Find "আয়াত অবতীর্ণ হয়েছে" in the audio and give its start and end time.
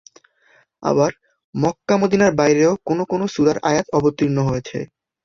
3.69-4.77